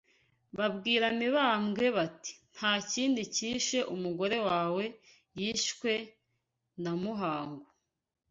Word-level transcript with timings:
Babwira 0.57 1.05
Mibambwe 1.19 1.85
bati 1.97 2.33
Nta 2.55 2.71
kindi 2.91 3.21
kishe 3.35 3.79
umugore 3.95 4.37
wawe 4.47 4.83
yishwe 5.39 5.91
na 6.83 6.91
Muhangu 7.01 7.65